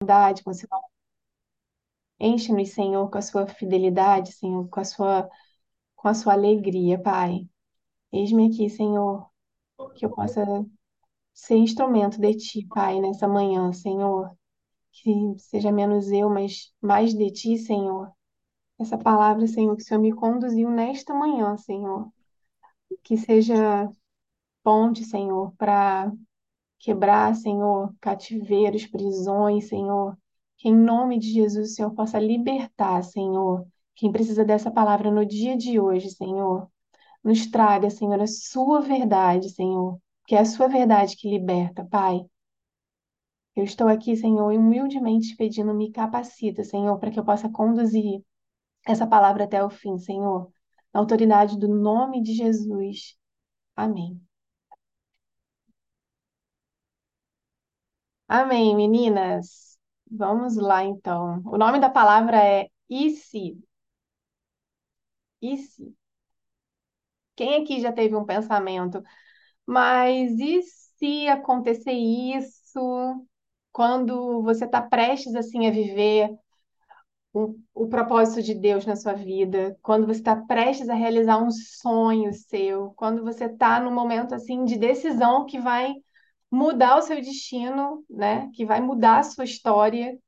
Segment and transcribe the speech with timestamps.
[0.00, 0.68] bondade, com seu...
[2.18, 5.28] Enche-nos, Senhor, com a sua fidelidade, Senhor, com a sua,
[5.96, 7.48] com a sua alegria, Pai.
[8.12, 9.28] Eis-me aqui, Senhor,
[9.96, 10.44] que eu possa
[11.34, 14.36] ser instrumento de Ti, Pai, nessa manhã, Senhor.
[14.92, 18.10] Que seja menos eu, mas mais de Ti, Senhor.
[18.78, 22.10] Essa palavra, Senhor, que o Senhor me conduziu nesta manhã, Senhor.
[23.04, 23.90] Que seja
[24.62, 26.12] ponte, Senhor, para
[26.86, 30.16] quebrar, Senhor, cativeiros, prisões, Senhor.
[30.56, 33.66] Que em nome de Jesus o Senhor possa libertar, Senhor.
[33.96, 36.70] Quem precisa dessa palavra no dia de hoje, Senhor.
[37.24, 39.98] Nos traga, Senhor, a sua verdade, Senhor.
[40.28, 42.20] Que é a sua verdade que liberta, Pai.
[43.56, 48.22] Eu estou aqui, Senhor, humildemente pedindo, me capacita, Senhor, para que eu possa conduzir
[48.86, 50.52] essa palavra até o fim, Senhor.
[50.94, 53.16] Na autoridade do nome de Jesus.
[53.74, 54.20] Amém.
[58.28, 59.78] Amém, meninas.
[60.10, 61.42] Vamos lá, então.
[61.44, 63.58] O nome da palavra é e se?
[65.40, 65.96] E se?
[67.36, 69.02] Quem aqui já teve um pensamento?
[69.66, 70.62] Mas e
[70.98, 73.26] se acontecer isso
[73.72, 76.30] quando você está prestes assim a viver
[77.32, 79.76] o, o propósito de Deus na sua vida?
[79.82, 82.92] Quando você está prestes a realizar um sonho seu?
[82.96, 85.94] Quando você está num momento assim de decisão que vai
[86.50, 88.50] mudar o seu destino, né?
[88.54, 90.18] Que vai mudar a sua história.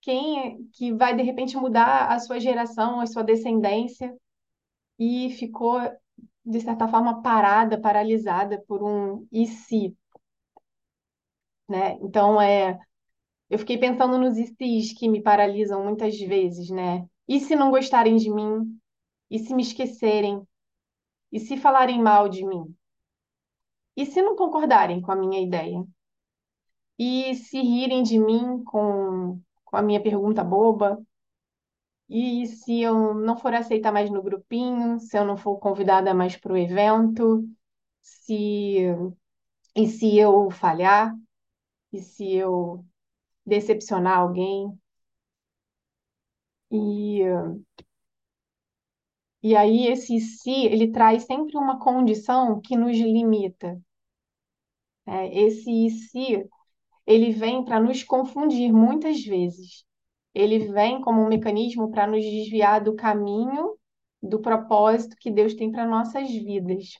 [0.00, 4.14] Quem é que vai de repente mudar a sua geração, a sua descendência
[4.98, 5.80] e ficou
[6.44, 9.96] de certa forma parada, paralisada por um e se,
[11.68, 11.98] né?
[12.00, 12.78] Então é,
[13.50, 17.06] eu fiquei pensando nos se's que me paralisam muitas vezes, né?
[17.28, 18.78] E se não gostarem de mim?
[19.30, 20.42] E se me esquecerem?
[21.32, 22.74] E se falarem mal de mim?
[24.00, 25.84] E se não concordarem com a minha ideia?
[26.98, 30.98] E se rirem de mim com, com a minha pergunta boba?
[32.08, 34.98] E se eu não for aceita mais no grupinho?
[35.00, 37.46] Se eu não for convidada mais para o evento?
[38.02, 38.80] Se,
[39.76, 41.14] e se eu falhar?
[41.92, 42.84] E se eu
[43.46, 44.78] decepcionar alguém?
[46.70, 47.22] E,
[49.42, 53.80] e aí esse se, ele traz sempre uma condição que nos limita.
[55.08, 56.46] É, esse se,
[57.06, 59.84] ele vem para nos confundir muitas vezes.
[60.34, 63.76] Ele vem como um mecanismo para nos desviar do caminho,
[64.22, 66.90] do propósito que Deus tem para nossas vidas.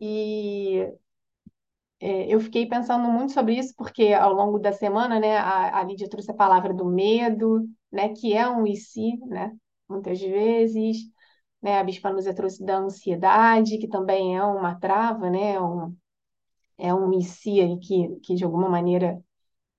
[0.00, 0.92] E
[2.00, 5.82] é, eu fiquei pensando muito sobre isso, porque ao longo da semana, né, a, a
[5.84, 9.52] Lídia trouxe a palavra do medo, né, que é um e se, né,
[9.88, 10.98] muitas vezes,
[11.62, 15.94] né, a Bispa Núzia trouxe da ansiedade, que também é uma trava, né, um,
[16.80, 19.22] é um e se aí que, que de alguma maneira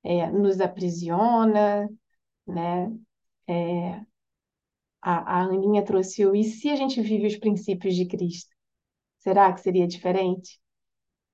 [0.03, 1.89] é, nos aprisiona,
[2.47, 2.91] né,
[3.47, 4.01] é,
[5.01, 8.51] a, a Aninha trouxe o e se a gente vive os princípios de Cristo?
[9.19, 10.59] Será que seria diferente?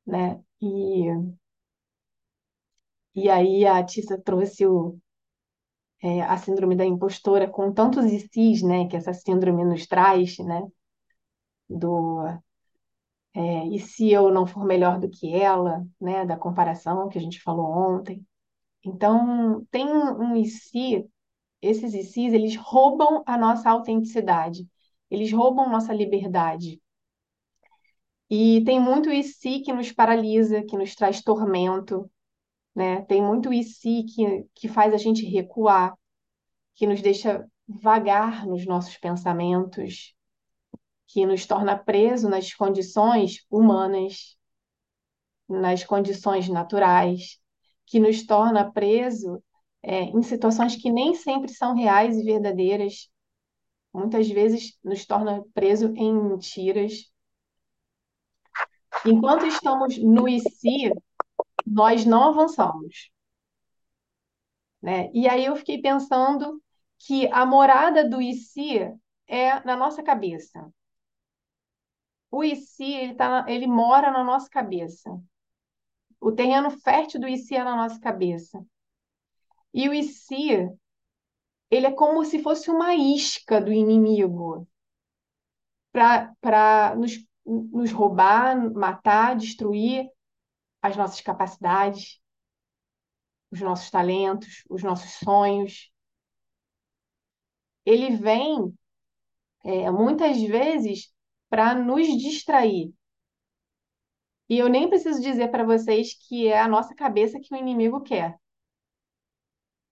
[0.06, 0.42] Né?
[0.62, 1.06] E,
[3.16, 4.98] e aí a Tissa trouxe o,
[6.02, 10.62] é, a síndrome da impostora com tantos ICs, né, que essa síndrome nos traz, né,
[11.70, 12.24] do
[13.38, 17.22] é, e se eu não for melhor do que ela, né, da comparação que a
[17.22, 18.26] gente falou ontem.
[18.84, 21.06] Então, tem um, um IC,
[21.62, 24.68] esses ICs, eles roubam a nossa autenticidade,
[25.12, 26.82] eles roubam nossa liberdade.
[28.28, 32.10] E tem muito IC que nos paralisa, que nos traz tormento,
[32.76, 33.04] né?
[33.04, 35.94] Tem muito IC que, que faz a gente recuar,
[36.76, 40.16] que nos deixa vagar nos nossos pensamentos,
[41.08, 44.38] que nos torna preso nas condições humanas,
[45.48, 47.40] nas condições naturais,
[47.86, 49.42] que nos torna preso
[49.82, 53.10] é, em situações que nem sempre são reais e verdadeiras.
[53.94, 57.10] Muitas vezes nos torna preso em mentiras.
[59.06, 60.92] Enquanto estamos no se,
[61.66, 63.10] nós não avançamos.
[64.82, 65.10] Né?
[65.14, 66.62] E aí eu fiquei pensando
[67.00, 68.80] que a morada do se
[69.28, 70.70] é na nossa cabeça.
[72.32, 75.10] O se, ele, tá, ele mora na nossa cabeça.
[76.20, 78.66] O terreno fértil do se é na nossa cabeça.
[79.74, 80.70] E o se,
[81.70, 84.68] ele é como se fosse uma isca do inimigo
[85.92, 87.14] para nos,
[87.46, 90.10] nos roubar, matar, destruir
[90.82, 92.22] as nossas capacidades,
[93.52, 95.92] os nossos talentos, os nossos sonhos.
[97.86, 98.74] Ele vem
[99.64, 101.12] é, muitas vezes
[101.50, 102.94] para nos distrair.
[104.50, 108.02] E eu nem preciso dizer para vocês que é a nossa cabeça que o inimigo
[108.02, 108.38] quer.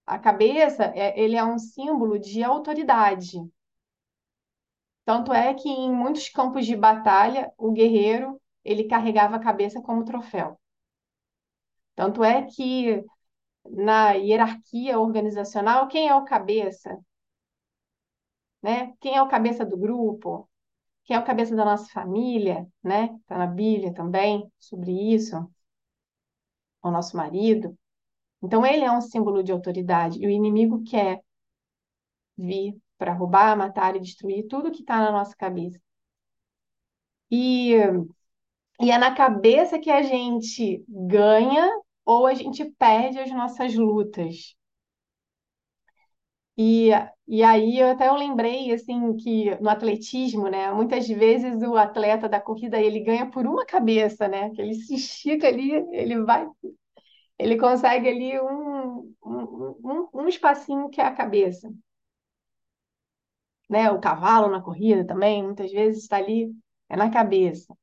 [0.06, 3.40] A cabeça, é, ele é um símbolo de autoridade.
[5.04, 10.06] Tanto é que em muitos campos de batalha, o guerreiro, ele carregava a cabeça como
[10.06, 10.60] troféu.
[11.96, 13.04] Tanto é que
[13.66, 16.98] na hierarquia organizacional, quem é o cabeça?
[18.62, 18.94] Né?
[19.00, 20.50] Quem é o cabeça do grupo?
[21.06, 23.16] Quem é o cabeça da nossa família, né?
[23.22, 25.36] Está na Bíblia também sobre isso.
[26.82, 27.78] O nosso marido.
[28.44, 31.22] Então ele é um símbolo de autoridade e o inimigo quer
[32.38, 35.80] vir para roubar, matar e destruir tudo que está na nossa cabeça.
[37.30, 37.76] E,
[38.82, 41.70] e é na cabeça que a gente ganha
[42.06, 44.56] ou a gente perde as nossas lutas.
[46.58, 46.92] E,
[47.28, 52.30] e aí eu até eu lembrei assim que no atletismo, né, muitas vezes o atleta
[52.30, 54.52] da corrida ele ganha por uma cabeça, né?
[54.52, 56.48] Que ele se estica ali, ele vai,
[57.40, 61.70] ele consegue ali um, um, um, um espacinho que é a cabeça.
[63.70, 63.92] Né?
[63.92, 66.52] O cavalo na corrida também, muitas vezes está ali,
[66.90, 67.76] é na cabeça.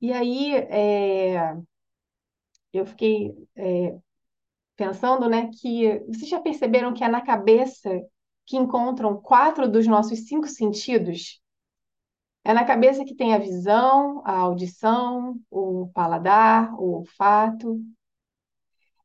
[0.00, 1.54] E aí é,
[2.72, 3.98] eu fiquei é,
[4.80, 7.90] pensando, né, que vocês já perceberam que é na cabeça
[8.46, 11.38] que encontram quatro dos nossos cinco sentidos?
[12.42, 17.78] É na cabeça que tem a visão, a audição, o paladar, o olfato.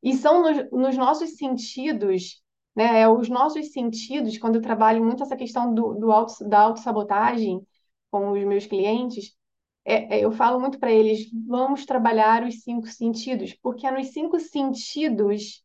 [0.02, 2.42] E são nos, nos nossos sentidos,
[2.74, 3.02] né?
[3.02, 7.62] É os nossos sentidos, quando eu trabalho muito essa questão do, do auto, da autossabotagem
[8.10, 9.36] com os meus clientes,
[9.84, 14.08] é, é, eu falo muito para eles, vamos trabalhar os cinco sentidos, porque é nos
[14.14, 15.65] cinco sentidos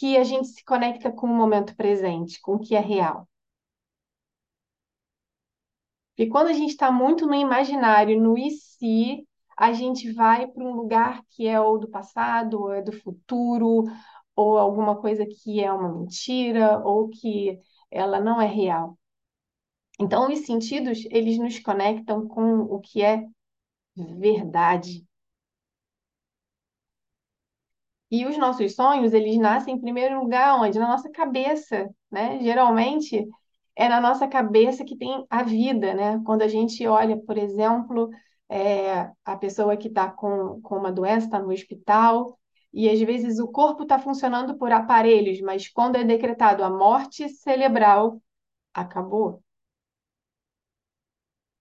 [0.00, 3.28] que a gente se conecta com o momento presente, com o que é real.
[6.16, 10.64] E quando a gente está muito no imaginário, no e se, a gente vai para
[10.64, 13.84] um lugar que é ou do passado, ou é do futuro,
[14.34, 17.58] ou alguma coisa que é uma mentira, ou que
[17.90, 18.98] ela não é real.
[20.00, 23.22] Então, os sentidos, eles nos conectam com o que é
[23.94, 25.06] verdade.
[28.10, 30.78] E os nossos sonhos, eles nascem em primeiro lugar onde?
[30.78, 32.40] Na nossa cabeça, né?
[32.42, 33.26] Geralmente
[33.76, 36.20] é na nossa cabeça que tem a vida, né?
[36.24, 38.10] Quando a gente olha, por exemplo,
[38.48, 42.38] é, a pessoa que está com, com uma doença, está no hospital,
[42.72, 47.28] e às vezes o corpo está funcionando por aparelhos, mas quando é decretado a morte
[47.28, 48.20] cerebral,
[48.74, 49.42] acabou.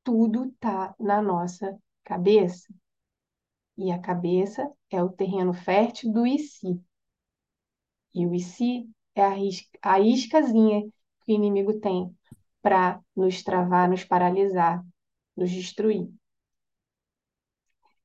[0.04, 2.68] Tudo está na nossa cabeça.
[3.81, 6.81] E a cabeça é o terreno fértil do IC.
[8.14, 9.36] E o IC é a,
[9.94, 12.14] a iscazinha que o inimigo tem
[12.62, 14.84] para nos travar, nos paralisar,
[15.34, 16.12] nos destruir.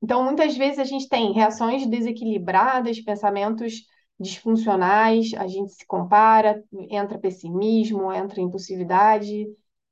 [0.01, 3.85] Então, muitas vezes a gente tem reações desequilibradas, pensamentos
[4.17, 9.45] disfuncionais, a gente se compara, entra pessimismo, entra impulsividade,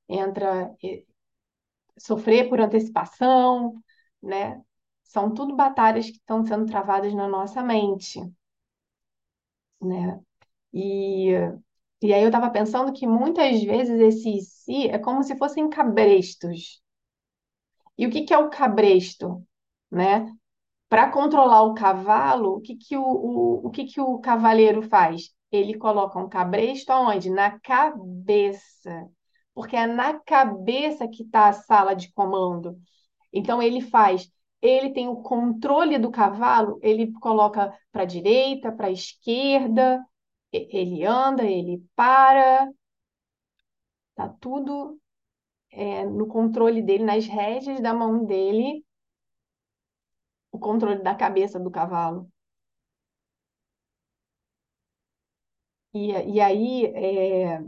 [0.07, 1.03] entra eh,
[1.97, 3.73] sofrer por antecipação,
[4.21, 4.61] né?
[5.13, 8.19] São tudo batalhas que estão sendo travadas na nossa mente,
[9.81, 10.19] né?
[10.73, 11.31] E,
[12.03, 16.81] e aí eu estava pensando que muitas vezes esse si é como se fossem cabrestos.
[17.97, 19.45] E o que que é o cabresto,
[19.91, 20.31] né?
[20.89, 25.31] Para controlar o cavalo, o que que o, o, o que que o cavaleiro faz?
[25.51, 27.29] Ele coloca um cabresto aonde?
[27.29, 29.09] Na cabeça.
[29.53, 32.77] Porque é na cabeça que está a sala de comando.
[33.33, 34.31] Então ele faz
[34.63, 40.03] ele tem o controle do cavalo, ele coloca para a direita, para a esquerda,
[40.53, 42.69] ele anda, ele para,
[44.15, 44.99] tá tudo
[45.71, 48.83] é, no controle dele, nas rédeas da mão dele,
[50.53, 52.29] o controle da cabeça do cavalo.
[55.93, 57.61] E, e aí, é,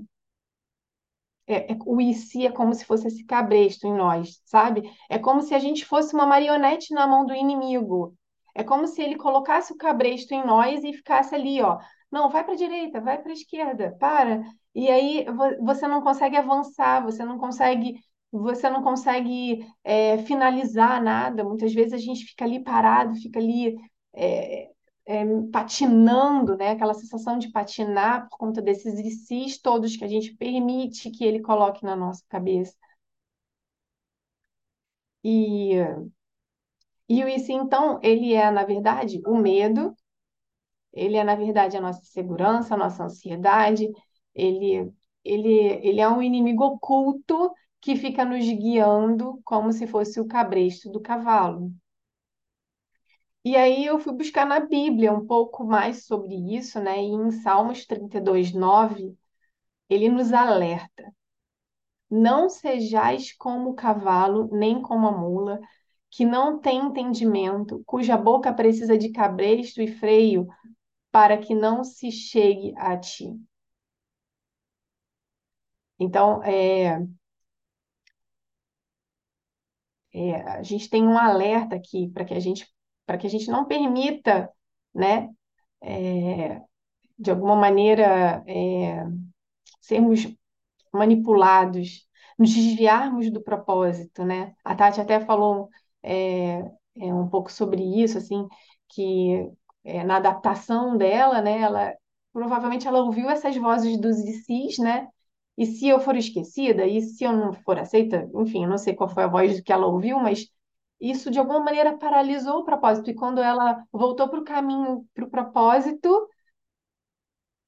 [1.48, 4.90] é, é, o IC é como se fosse esse cabresto em nós, sabe?
[5.10, 8.16] É como se a gente fosse uma marionete na mão do inimigo.
[8.54, 11.78] É como se ele colocasse o cabresto em nós e ficasse ali, ó.
[12.12, 14.44] Não, vai para a direita, vai para a esquerda, para.
[14.74, 15.26] E aí
[15.62, 17.96] você não consegue avançar, você não consegue,
[18.32, 21.44] você não consegue é, finalizar nada.
[21.44, 23.76] Muitas vezes a gente fica ali parado, fica ali
[24.14, 24.72] é,
[25.06, 26.72] é, patinando, né?
[26.72, 31.42] Aquela sensação de patinar por conta desses ICs todos que a gente permite que ele
[31.42, 32.76] coloque na nossa cabeça.
[35.24, 35.76] E,
[37.10, 39.96] e o IC, então, ele é, na verdade, o medo,
[40.94, 43.90] ele é, na verdade, a nossa segurança, a nossa ansiedade,
[44.34, 44.92] ele,
[45.24, 45.50] ele,
[45.88, 51.02] ele é um inimigo oculto que fica nos guiando como se fosse o cabresto do
[51.02, 51.72] cavalo.
[53.46, 56.98] E aí eu fui buscar na Bíblia um pouco mais sobre isso, né?
[57.02, 59.16] E em Salmos 32, 9,
[59.90, 61.14] ele nos alerta:
[62.10, 65.60] Não sejais como o cavalo, nem como a mula,
[66.10, 70.48] que não tem entendimento, cuja boca precisa de cabresto e freio,
[71.12, 73.30] para que não se chegue a ti.
[76.00, 77.06] Então, é,
[80.14, 82.68] é, a gente tem um alerta aqui para que a gente,
[83.06, 84.52] para que a gente não permita,
[84.94, 85.30] né,
[85.82, 86.62] é,
[87.20, 89.06] de alguma maneira, é,
[89.82, 90.28] sermos
[90.94, 92.08] manipulados,
[92.38, 94.56] nos desviarmos do propósito, né?
[94.64, 95.70] A Tati até falou
[96.04, 96.60] é,
[96.98, 98.48] é, um pouco sobre isso, assim,
[98.90, 99.50] que
[99.84, 101.94] é, na adaptação dela, né, ela
[102.34, 105.08] provavelmente ela ouviu essas vozes dos ICs, né?
[105.58, 109.10] E se eu for esquecida, e se eu não for aceita, enfim, não sei qual
[109.10, 110.48] foi a voz que ela ouviu, mas
[111.00, 113.10] isso de alguma maneira paralisou o propósito.
[113.10, 116.30] E quando ela voltou para o caminho, para o propósito,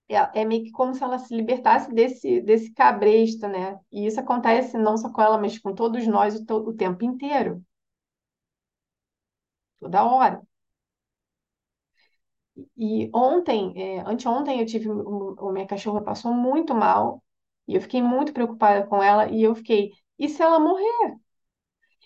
[0.09, 3.79] é, é meio que como se ela se libertasse desse, desse cabresto, né?
[3.91, 7.63] E isso acontece não só com ela, mas com todos nós o, o tempo inteiro,
[9.79, 10.41] toda hora.
[12.77, 17.23] E ontem, é, anteontem, eu tive, o, o minha cachorra passou muito mal,
[17.67, 21.17] e eu fiquei muito preocupada com ela, e eu fiquei, e se ela morrer?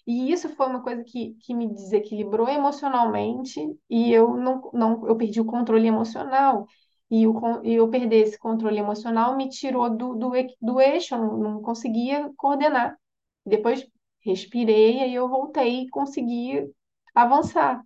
[0.08, 5.16] E isso foi uma coisa que, que me desequilibrou emocionalmente e eu não, não eu
[5.18, 6.68] perdi o controle emocional.
[7.10, 10.32] E, con- e eu perder esse controle emocional me tirou do, do,
[10.62, 12.98] do eixo, eu não, não conseguia coordenar.
[13.46, 13.86] Depois
[14.22, 16.72] respirei, aí eu voltei e consegui
[17.14, 17.84] avançar.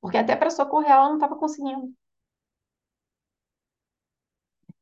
[0.00, 1.92] Porque até para socorrer ela eu não estava conseguindo.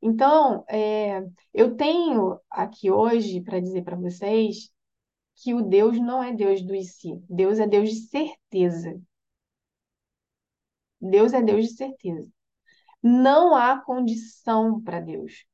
[0.03, 1.21] Então, é,
[1.55, 4.71] eu tenho aqui hoje para dizer para vocês
[5.37, 7.23] que o Deus não é Deus do e se.
[7.29, 9.01] Deus é Deus de certeza.
[11.01, 12.31] Deus é Deus de certeza.
[13.03, 15.47] Não há condição para Deus.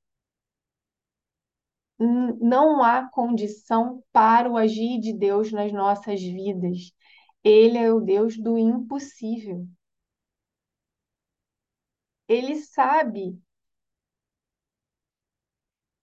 [1.99, 6.93] Não há condição para o agir de Deus nas nossas vidas.
[7.45, 9.67] Ele é o Deus do impossível.
[12.27, 13.39] Ele sabe,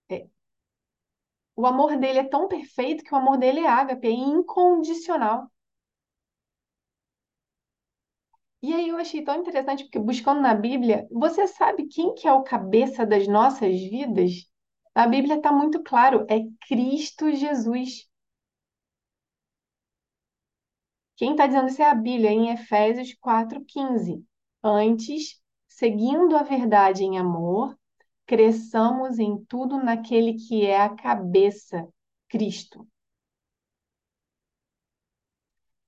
[0.10, 0.28] é,
[1.60, 5.52] o amor dele é tão perfeito que o amor dele é ágape, é incondicional.
[8.62, 12.34] E aí eu achei tão interessante, porque buscando na Bíblia, você sabe quem que é
[12.34, 14.32] o cabeça das nossas vidas?
[14.96, 18.08] A Bíblia está muito claro, é Cristo Jesus.
[21.18, 24.26] Quem está dizendo isso é a Bíblia, em Efésios 4,15.
[24.64, 27.78] Antes, seguindo a verdade em amor,
[28.30, 31.88] cresçamos em tudo naquele que é a cabeça,
[32.30, 32.88] Cristo.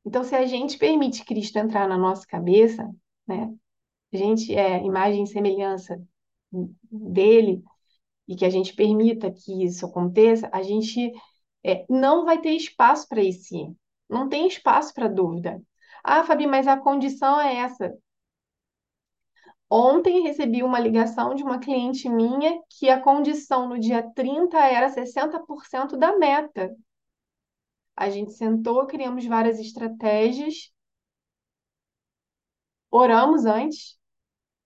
[0.04, 2.90] Então, se a gente permite Cristo entrar na nossa cabeça,
[3.28, 3.54] né?
[4.12, 6.04] A gente é imagem e semelhança
[6.52, 7.64] dele,
[8.28, 11.12] e que a gente permita que isso aconteça, a gente
[11.64, 13.72] é, não vai ter espaço para esse,
[14.10, 15.62] não tem espaço para dúvida.
[16.04, 17.96] Ah, Fabi, mas a condição é essa.
[19.74, 24.90] Ontem recebi uma ligação de uma cliente minha que a condição no dia 30 era
[24.90, 26.76] 60% da meta.
[27.96, 30.74] A gente sentou, criamos várias estratégias,
[32.90, 33.98] oramos antes,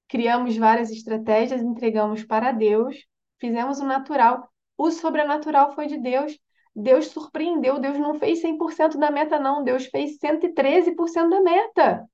[0.08, 2.98] criamos várias estratégias, entregamos para Deus,
[3.40, 4.50] fizemos o natural.
[4.78, 6.38] O sobrenatural foi de Deus.
[6.76, 12.10] Deus surpreendeu, Deus não fez 100% da meta, não, Deus fez 113% da meta.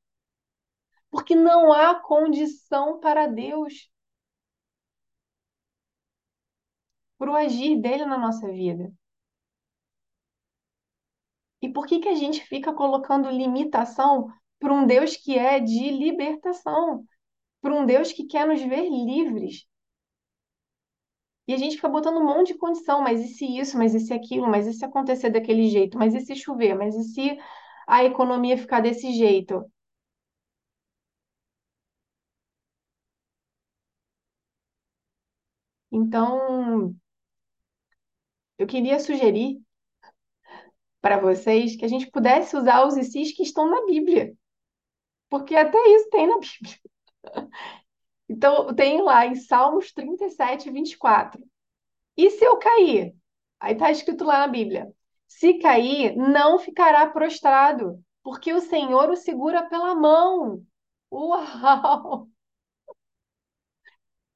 [1.11, 3.91] Porque não há condição para Deus,
[7.17, 8.91] para o agir dele na nossa vida.
[11.61, 14.27] E por que que a gente fica colocando limitação
[14.59, 17.05] para um Deus que é de libertação,
[17.61, 19.65] para um Deus que quer nos ver livres?
[21.47, 23.99] E a gente fica botando um monte de condição, mas e se isso, mas e
[23.99, 27.37] se aquilo, mas e se acontecer daquele jeito, mas e se chover, mas e se
[27.87, 29.63] a economia ficar desse jeito?
[35.91, 36.95] Então,
[38.57, 39.59] eu queria sugerir
[41.01, 44.33] para vocês que a gente pudesse usar os ICs que estão na Bíblia,
[45.29, 46.79] porque até isso tem na Bíblia.
[48.29, 51.43] Então, tem lá em Salmos 37, 24.
[52.15, 53.13] E se eu cair?
[53.59, 54.91] Aí está escrito lá na Bíblia:
[55.27, 60.63] se cair, não ficará prostrado, porque o Senhor o segura pela mão.
[61.11, 62.30] Uau!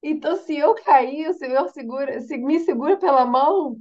[0.06, 3.78] Então, se eu cair, o Senhor segura, se me segura pela mão.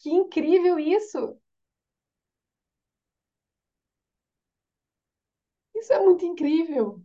[0.00, 1.38] Que incrível isso!
[5.74, 7.02] Isso é muito incrível.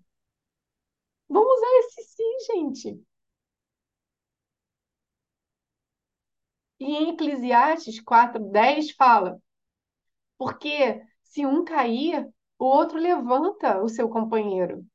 [1.30, 3.06] Vamos usar esse sim, gente.
[6.80, 9.42] E em Eclesiastes 4:10 fala:
[10.38, 12.27] porque se um cair,
[12.60, 14.86] o outro levanta o seu companheiro.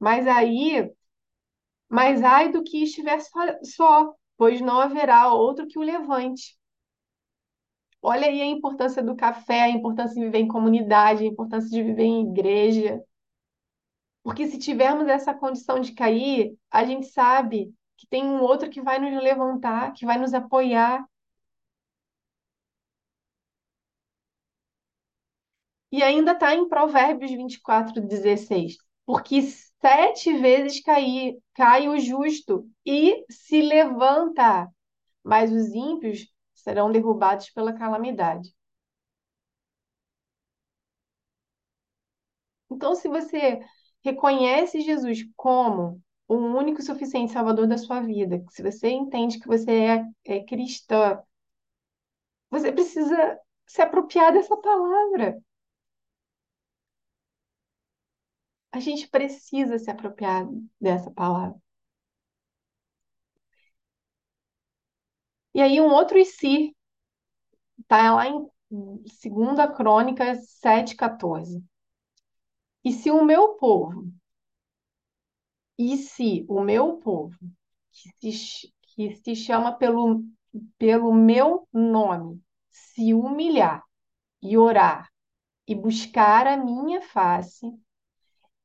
[0.00, 0.92] Mas aí,
[1.88, 6.56] mas ai do que estiver só, só, pois não haverá outro que o levante.
[8.02, 11.82] Olha aí a importância do café, a importância de viver em comunidade, a importância de
[11.82, 13.02] viver em igreja.
[14.22, 18.82] Porque se tivermos essa condição de cair, a gente sabe que tem um outro que
[18.82, 21.06] vai nos levantar, que vai nos apoiar.
[25.90, 28.76] E ainda está em Provérbios 24, 16.
[29.04, 29.40] Porque
[29.86, 34.68] sete vezes cai, cai o justo e se levanta,
[35.22, 38.52] mas os ímpios serão derrubados pela calamidade.
[42.68, 43.60] Então, se você
[44.04, 49.46] reconhece Jesus como o único e suficiente Salvador da sua vida, se você entende que
[49.46, 51.22] você é, é cristã,
[52.50, 55.40] você precisa se apropriar dessa palavra.
[58.76, 60.46] A gente precisa se apropriar
[60.78, 61.58] dessa palavra.
[65.54, 66.76] E aí, um outro e se,
[67.88, 71.64] tá lá em 2 Crônicas 7,14.
[72.84, 74.12] E se o meu povo,
[75.78, 77.38] e se o meu povo,
[78.20, 80.22] que se, que se chama pelo,
[80.76, 83.82] pelo meu nome, se humilhar
[84.42, 85.10] e orar
[85.66, 87.74] e buscar a minha face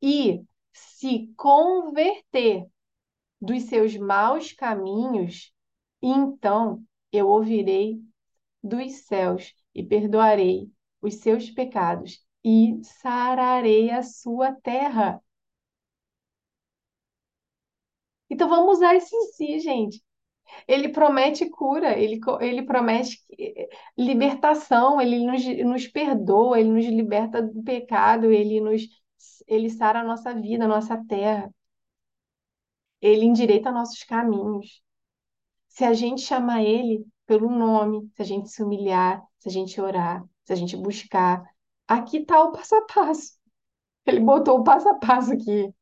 [0.02, 0.44] e
[0.74, 2.66] se converter
[3.42, 5.54] dos seus maus caminhos,
[6.02, 8.02] então eu ouvirei
[8.64, 15.22] dos céus e perdoarei os seus pecados e sararei a sua terra.
[18.30, 20.02] Então vamos usar esse em si, gente.
[20.68, 27.42] Ele promete cura, ele, ele promete eh, libertação, ele nos, nos perdoa, ele nos liberta
[27.42, 28.82] do pecado, ele nos
[29.48, 31.50] ele sara a nossa vida, a nossa terra.
[33.02, 34.82] Ele endireita nossos caminhos.
[35.70, 39.80] Se a gente chamar ele pelo nome, se a gente se humilhar, se a gente
[39.82, 41.44] orar, se a gente buscar,
[41.88, 43.40] aqui está o passo a passo.
[44.06, 45.74] Ele botou o passo a passo aqui.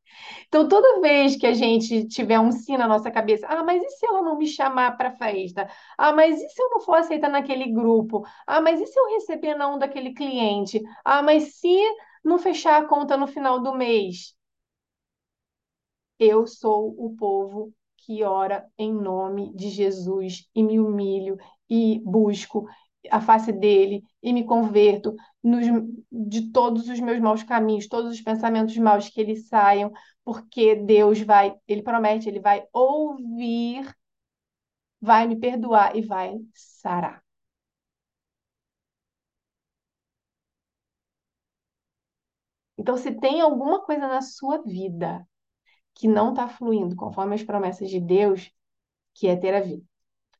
[0.48, 3.90] Então, toda vez que a gente tiver um sim na nossa cabeça, ah, mas e
[3.90, 5.68] se ela não me chamar para festa?
[5.98, 8.24] Ah, mas e se eu não for aceita naquele grupo?
[8.46, 10.82] Ah, mas e se eu receber não daquele cliente?
[11.04, 11.76] Ah, mas se
[12.24, 14.34] não fechar a conta no final do mês?
[16.18, 21.36] Eu sou o povo que ora em nome de Jesus e me humilho
[21.68, 22.66] e busco
[23.10, 25.66] a face dele e me converto nos,
[26.10, 29.90] de todos os meus maus caminhos, todos os pensamentos maus que eles saiam,
[30.24, 33.88] porque Deus vai, ele promete, ele vai ouvir,
[35.00, 37.22] vai me perdoar e vai sarar.
[42.80, 45.28] Então, se tem alguma coisa na sua vida
[45.94, 48.50] que não está fluindo conforme as promessas de Deus,
[49.12, 49.84] que é ter a vida,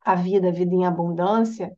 [0.00, 1.76] a vida, a vida em abundância,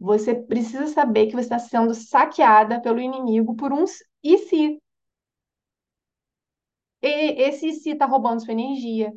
[0.00, 3.84] você precisa saber que você está sendo saqueada pelo inimigo por um
[4.20, 4.82] e se.
[7.00, 9.12] E esse se está roubando sua energia,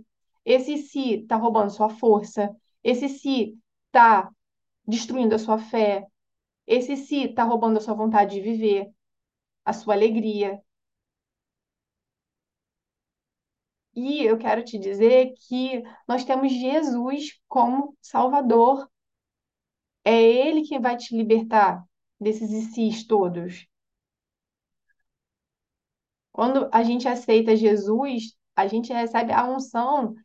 [0.46, 4.30] esse se está roubando sua força, esse se está
[4.88, 6.06] destruindo a sua fé,
[6.68, 8.92] esse se está roubando a sua vontade de viver,
[9.66, 10.62] a sua alegria.
[13.96, 18.90] E eu quero te dizer que nós temos Jesus como Salvador.
[20.04, 21.84] É Ele que vai te libertar
[22.20, 23.68] desses ICs todos.
[26.32, 30.16] Quando a gente aceita Jesus, a gente recebe a unção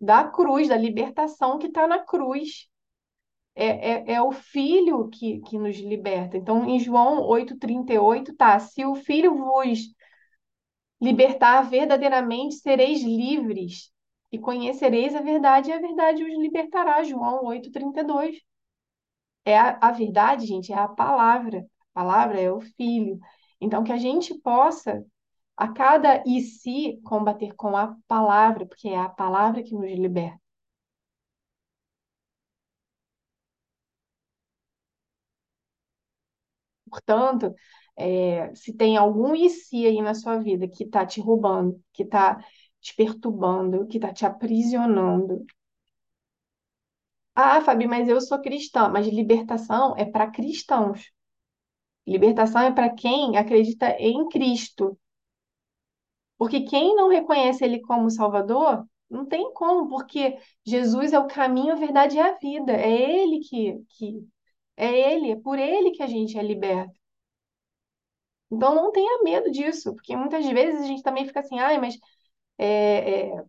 [0.00, 2.68] da cruz, da libertação que está na cruz.
[3.54, 6.36] É, é, é, o Filho que, que nos liberta.
[6.36, 8.58] Então, em João 8,38, tá.
[8.60, 9.80] Se o Filho vos
[11.00, 13.92] libertar verdadeiramente, sereis livres
[14.32, 17.02] e conhecereis a verdade, e a verdade os libertará.
[17.02, 18.38] João 8,32.
[19.44, 21.66] É a, a verdade, gente, é a palavra.
[21.94, 23.18] A palavra é o Filho.
[23.60, 25.04] Então, que a gente possa,
[25.56, 30.40] a cada e se, combater com a palavra, porque é a palavra que nos liberta.
[36.90, 37.54] Portanto,
[37.98, 42.38] é, se tem algum se aí na sua vida que está te roubando, que está
[42.80, 45.44] te perturbando, que está te aprisionando.
[47.34, 51.10] Ah, Fabi, mas eu sou cristã, mas libertação é para cristãos.
[52.06, 54.98] Libertação é para quem acredita em Cristo.
[56.36, 61.72] Porque quem não reconhece ele como Salvador, não tem como, porque Jesus é o caminho,
[61.72, 62.72] a verdade e a vida.
[62.72, 64.26] É ele que, que
[64.76, 66.98] é ele, é por ele que a gente é liberto.
[68.50, 71.98] Então não tenha medo disso, porque muitas vezes a gente também fica assim, ai, mas
[72.58, 73.44] é, é,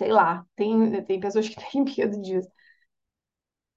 [0.00, 2.48] sei lá, tem, tem pessoas que têm medo disso.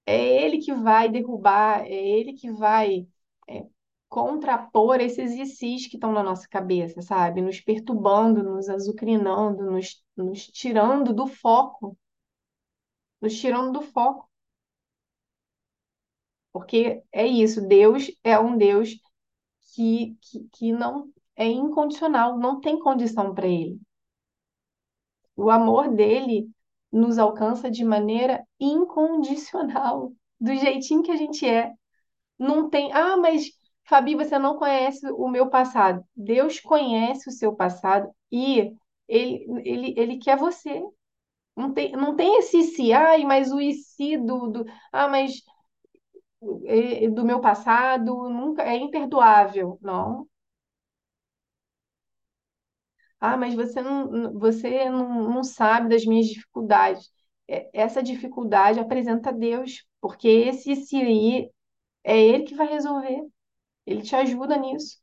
[0.06, 3.08] É ele que vai derrubar, é ele que vai
[3.50, 3.66] é,
[4.10, 7.42] contrapor esses ICs que estão na nossa cabeça, sabe?
[7.42, 11.98] Nos perturbando, nos azucrinando, nos, nos tirando do foco,
[13.22, 14.30] nos tirando do foco.
[16.52, 18.90] Porque é isso, Deus é um Deus
[19.74, 23.80] que, que, que não é incondicional, não tem condição para ele.
[25.36, 26.50] O amor dele
[26.92, 31.74] nos alcança de maneira incondicional, do jeitinho que a gente é.
[32.38, 33.50] Não tem, ah, mas
[33.86, 36.04] Fabi, você não conhece o meu passado.
[36.16, 38.74] Deus conhece o seu passado e
[39.08, 40.82] ele, ele, ele quer você.
[41.56, 45.42] Não tem, não tem esse se, ai, mas o e se do, do, ah, mas
[47.14, 49.78] do meu passado nunca é imperdoável.
[49.82, 50.28] Não.
[53.20, 57.12] Ah, mas você não, você não, não sabe das minhas dificuldades.
[57.48, 61.52] É, Essa dificuldade apresenta a Deus, porque esse se aí
[62.06, 63.22] é Ele que vai resolver.
[63.88, 65.00] Ele te ajuda nisso.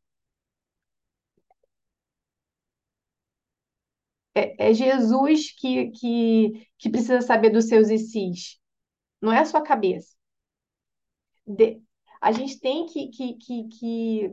[4.34, 8.58] É, é Jesus que, que, que precisa saber dos seus e sis,
[9.22, 10.16] não é a sua cabeça.
[11.48, 11.82] De-
[12.20, 14.30] a gente tem que, que, que, que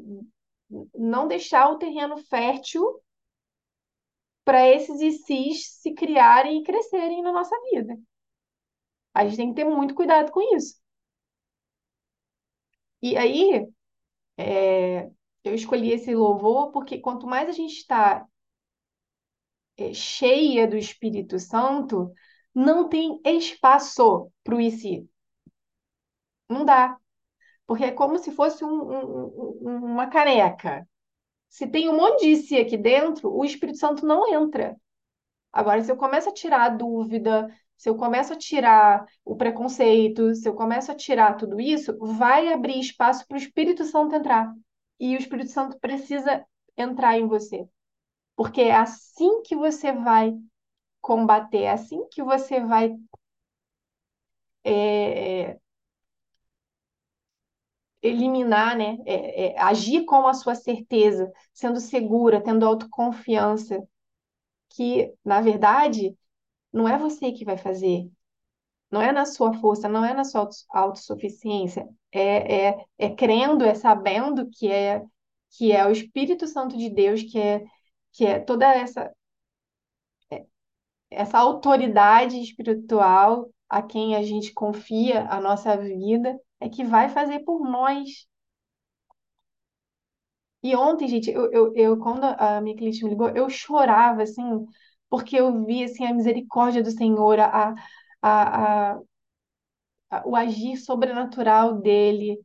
[0.96, 3.02] não deixar o terreno fértil
[4.44, 7.96] para esses sis se criarem e crescerem na nossa vida.
[9.16, 10.76] A gente tem que ter muito cuidado com isso.
[13.02, 13.68] E aí,
[14.38, 15.10] é,
[15.44, 18.28] eu escolhi esse louvor porque quanto mais a gente está
[19.78, 22.12] é, cheia do Espírito Santo,
[22.54, 25.08] não tem espaço para o se.
[26.50, 26.98] Não dá.
[27.68, 30.88] Porque é como se fosse um- um- um- uma caneca.
[31.50, 34.78] Se tem um monte aqui dentro, o Espírito Santo não entra.
[35.52, 37.48] Agora, se eu começo a tirar a dúvida,
[37.78, 42.52] se eu começo a tirar o preconceito, se eu começo a tirar tudo isso, vai
[42.54, 44.54] abrir espaço para o Espírito Santo entrar.
[45.00, 46.46] E o Espírito Santo precisa
[46.78, 47.68] entrar em você.
[48.36, 50.34] Porque é assim que você vai
[51.02, 52.96] combater, é assim que você vai
[54.64, 55.60] é,
[58.08, 58.98] eliminar, né?
[59.06, 63.82] É, é, agir com a sua certeza, sendo segura, tendo autoconfiança,
[64.70, 66.18] que, na verdade,
[66.74, 68.10] não é você que vai fazer,
[68.92, 73.66] não é na sua força, não é na sua auto- autossuficiência, é, é, é crendo,
[73.66, 75.04] é sabendo que é
[75.58, 77.66] que é o Espírito Santo de Deus, que é
[78.14, 79.12] que é toda essa
[81.10, 87.40] essa autoridade espiritual a quem a gente confia a nossa vida, é que vai fazer
[87.46, 88.28] por nós.
[90.64, 94.66] E ontem, gente, eu, eu, eu quando a minha cliente me ligou, eu chorava, assim,
[95.10, 97.76] porque eu vi, assim, a misericórdia do Senhor, a,
[98.22, 99.00] a, a,
[100.10, 102.40] a- o agir sobrenatural dele,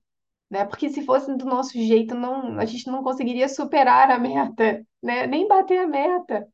[0.50, 0.64] né?
[0.66, 5.26] Porque se fosse do nosso jeito, não, a gente não conseguiria superar a meta, né?
[5.28, 6.48] Nem bater a meta.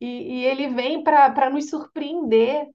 [0.00, 0.06] E,
[0.42, 2.68] e ele vem para nos surpreender,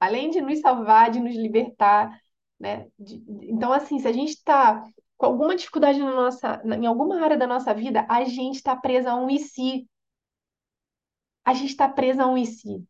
[0.00, 2.20] além de nos salvar, de nos libertar,
[2.58, 2.88] né?
[2.98, 4.84] De- então, assim, se a gente está
[5.16, 9.10] com alguma dificuldade na nossa, em alguma área da nossa vida, a gente está presa
[9.12, 9.88] a um e se.
[11.44, 12.86] A gente está presa a um e se.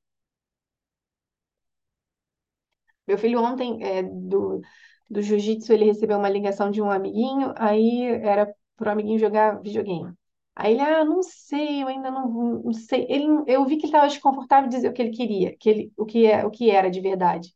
[3.06, 4.60] Meu filho ontem, é, do,
[5.08, 10.12] do jiu-jitsu, ele recebeu uma ligação de um amiguinho, aí era pro amiguinho jogar videogame.
[10.54, 12.28] Aí ele, ah, não sei, eu ainda não,
[12.64, 13.06] não sei.
[13.08, 15.92] Ele, eu vi que ele estava desconfortável de dizer o que ele queria, que ele,
[15.96, 17.54] o que é, o que era de verdade.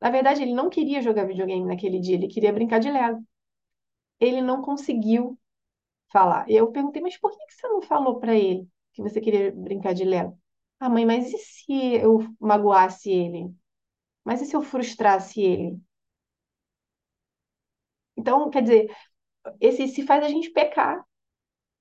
[0.00, 3.24] Na verdade, ele não queria jogar videogame naquele dia, ele queria brincar de Lego.
[4.20, 5.38] Ele não conseguiu
[6.12, 6.50] falar.
[6.50, 9.94] Eu perguntei, mas por que que você não falou para ele que você queria brincar
[9.94, 10.38] de Lego?
[10.80, 13.54] Ah, mãe, mas e se eu magoasse ele?
[14.24, 15.80] Mas e se eu frustrasse ele?
[18.16, 18.96] Então, quer dizer,
[19.60, 21.04] esse se faz a gente pecar,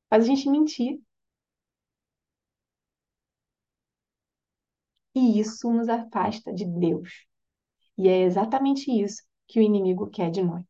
[0.09, 1.01] faz a gente mentir.
[5.15, 7.25] E isso nos afasta de Deus.
[7.97, 10.63] E é exatamente isso que o inimigo quer de nós.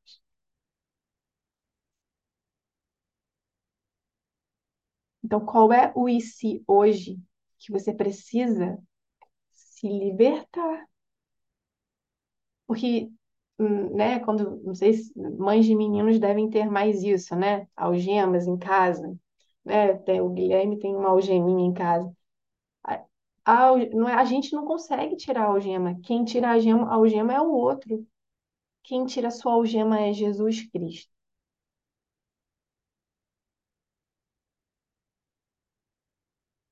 [5.23, 7.19] Então, qual é o e hoje
[7.59, 8.77] que você precisa
[9.51, 10.87] se libertar?
[12.67, 13.09] Porque,
[13.59, 17.67] hum, né, quando, não sei se mães de meninos devem ter mais isso, né?
[17.75, 19.15] Algemas em casa.
[19.63, 19.93] né?
[20.21, 22.11] O Guilherme tem uma algeminha em casa.
[23.45, 25.99] A, não é, a gente não consegue tirar a algema.
[26.03, 28.05] Quem tira a algema, a algema é o outro.
[28.83, 31.11] Quem tira a sua algema é Jesus Cristo.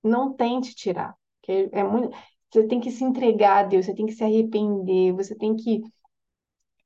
[0.03, 1.15] Não tente tirar.
[1.41, 2.15] porque é muito,
[2.51, 5.81] você tem que se entregar a Deus, você tem que se arrepender, você tem que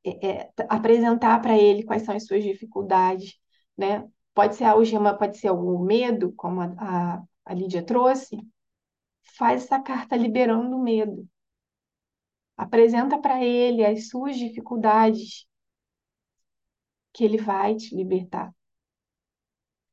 [0.06, 3.38] é, é, apresentar para Ele quais são as suas dificuldades,
[3.78, 4.08] né?
[4.34, 6.66] Pode ser a algema, pode ser algum medo, como a,
[7.18, 8.38] a, a Lídia trouxe.
[9.36, 11.28] Faz essa carta liberando o medo.
[12.58, 15.48] Apresenta para Ele as suas dificuldades,
[17.14, 18.54] que Ele vai te libertar.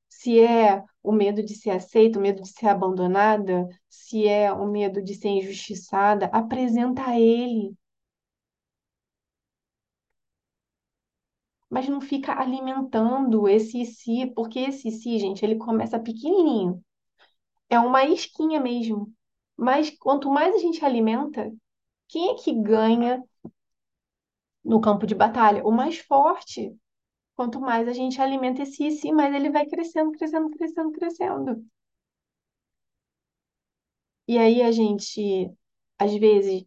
[0.09, 4.67] Se é o medo de ser aceita, o medo de ser abandonada, se é o
[4.67, 7.77] medo de ser injustiçada, apresenta a Ele.
[11.69, 16.83] Mas não fica alimentando esse si, porque esse si, gente, ele começa pequenininho.
[17.71, 19.13] É uma isquinha mesmo.
[19.57, 21.53] Mas quanto mais a gente alimenta,
[22.09, 23.23] quem é que ganha
[24.65, 25.65] no campo de batalha?
[25.65, 26.77] O mais forte.
[27.37, 31.65] Quanto mais a gente alimenta esse si, mais ele vai crescendo, crescendo, crescendo, crescendo.
[34.27, 35.51] E aí a gente,
[35.99, 36.65] às vezes,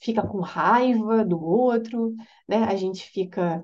[0.00, 2.14] fica com raiva do outro,
[2.48, 2.64] né?
[2.64, 3.62] A gente fica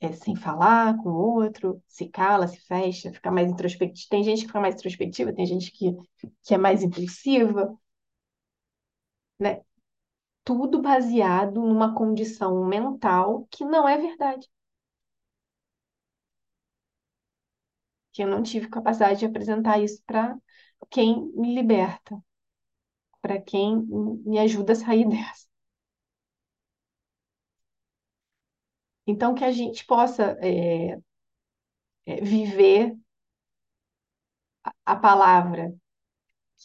[0.00, 4.10] é, sem falar com o outro, se cala, se fecha, fica mais introspectiva.
[4.10, 5.94] Tem gente que fica mais introspectiva, tem gente que,
[6.44, 7.76] que é mais impulsiva,
[9.42, 9.62] né?
[10.44, 14.48] Tudo baseado numa condição mental que não é verdade.
[18.12, 20.34] Que eu não tive capacidade de apresentar isso para
[20.90, 22.22] quem me liberta,
[23.22, 23.76] para quem
[24.26, 25.46] me ajuda a sair dessa.
[29.06, 30.98] Então, que a gente possa é,
[32.06, 32.96] é, viver
[34.86, 35.72] a palavra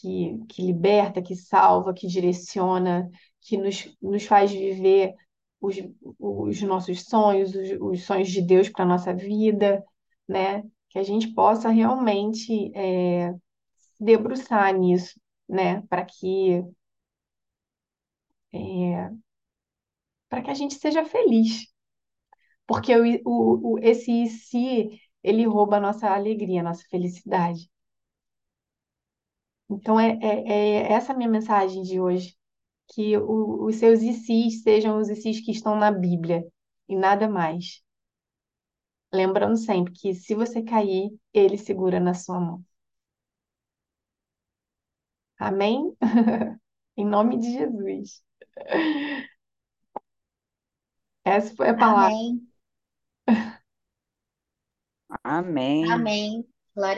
[0.01, 3.09] que, que liberta, que salva, que direciona,
[3.41, 5.13] que nos, nos faz viver
[5.61, 5.75] os,
[6.19, 9.83] os nossos sonhos, os, os sonhos de Deus para a nossa vida,
[10.27, 10.63] né?
[10.89, 13.33] Que a gente possa realmente é,
[13.75, 15.81] se debruçar nisso, né?
[15.89, 16.63] Para que,
[18.51, 19.17] é,
[20.29, 21.67] para que a gente seja feliz.
[22.67, 27.69] Porque o, o, o- esse si, ele rouba a nossa alegria, a nossa felicidade.
[29.69, 30.49] Então, é, é,
[30.89, 32.35] é essa a minha mensagem de hoje.
[32.91, 36.43] que o- os seus ICs sejam os ICs que estão na Bíblia
[36.89, 37.83] e nada mais.
[39.11, 42.63] Lembrando sempre que se você cair, ele segura na sua mão.
[45.39, 45.95] Amém?
[46.97, 48.23] Em nome de Jesus.
[51.23, 52.17] Essa foi a palavra.
[52.17, 52.47] Amém.
[55.23, 55.91] Amém.
[55.91, 56.47] Amém.
[56.75, 56.95] Glória